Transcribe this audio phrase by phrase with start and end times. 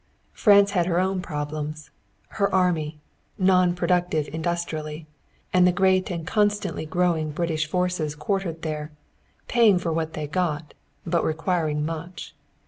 [0.33, 1.91] France had her own problems
[2.29, 2.97] her army,
[3.37, 5.05] non productive industrially,
[5.53, 8.89] and the great and constantly growing British forces quartered there,
[9.47, 10.73] paying for what they got,
[11.05, 12.33] but requiring much.